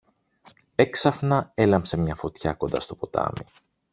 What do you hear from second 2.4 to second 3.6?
κοντά στο ποτάμι.